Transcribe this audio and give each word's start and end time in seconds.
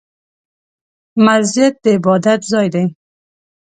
مسجد 1.25 1.73
د 1.83 1.85
عبادت 1.97 2.39
ځای 2.51 2.67
دی 2.73 2.85